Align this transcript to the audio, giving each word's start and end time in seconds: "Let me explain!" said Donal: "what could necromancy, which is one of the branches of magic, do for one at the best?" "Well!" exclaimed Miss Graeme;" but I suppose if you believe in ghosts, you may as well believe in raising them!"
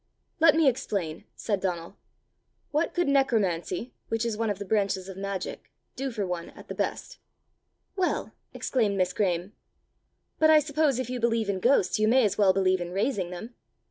"Let 0.39 0.55
me 0.55 0.67
explain!" 0.67 1.25
said 1.35 1.59
Donal: 1.61 1.95
"what 2.71 2.95
could 2.95 3.07
necromancy, 3.07 3.93
which 4.07 4.25
is 4.25 4.35
one 4.35 4.49
of 4.49 4.57
the 4.57 4.65
branches 4.65 5.07
of 5.07 5.15
magic, 5.15 5.69
do 5.95 6.09
for 6.09 6.25
one 6.25 6.49
at 6.49 6.69
the 6.69 6.73
best?" 6.73 7.19
"Well!" 7.95 8.33
exclaimed 8.51 8.97
Miss 8.97 9.13
Graeme;" 9.13 9.53
but 10.39 10.49
I 10.49 10.57
suppose 10.57 10.97
if 10.97 11.11
you 11.11 11.19
believe 11.19 11.49
in 11.49 11.59
ghosts, 11.59 11.99
you 11.99 12.07
may 12.07 12.25
as 12.25 12.35
well 12.35 12.51
believe 12.51 12.81
in 12.81 12.89
raising 12.93 13.29
them!" 13.29 13.53